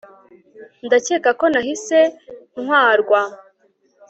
ndakeka 0.85 1.29
ko 1.39 1.45
nahise 1.53 1.99
ntwarwa 2.63 3.21